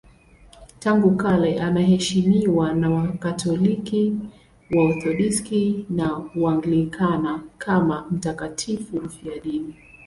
[0.79, 4.17] Tangu kale anaheshimiwa na Wakatoliki,
[4.75, 9.75] Waorthodoksi na Waanglikana kama mtakatifu mfiadini.